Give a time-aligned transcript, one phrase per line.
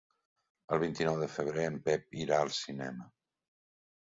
[0.77, 3.07] El vint-i-nou de febrer en Pep irà al cinema.